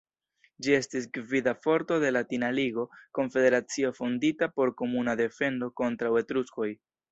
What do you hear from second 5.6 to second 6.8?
kontraŭ Etruskoj.